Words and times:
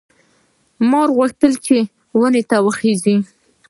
مار 0.89 1.09
غوښتل 1.17 1.53
چې 1.65 1.77
ونې 2.19 2.41
ته 2.49 2.57
وخېژي. 2.65 3.15